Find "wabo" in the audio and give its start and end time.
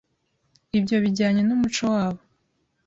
1.93-2.21